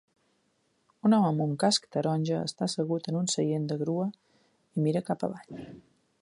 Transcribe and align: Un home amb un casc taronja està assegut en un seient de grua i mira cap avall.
Un 1.09 1.15
home 1.17 1.27
amb 1.31 1.43
un 1.45 1.51
casc 1.63 1.85
taronja 1.97 2.39
està 2.47 2.65
assegut 2.69 3.11
en 3.13 3.19
un 3.21 3.29
seient 3.35 3.69
de 3.73 3.79
grua 3.83 4.07
i 4.15 4.87
mira 4.87 5.05
cap 5.13 5.29
avall. 5.29 5.63